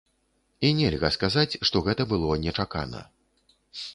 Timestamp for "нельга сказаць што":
0.79-1.83